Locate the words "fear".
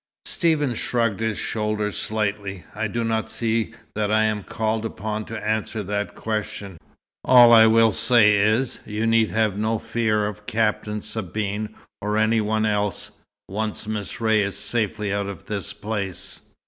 9.77-10.25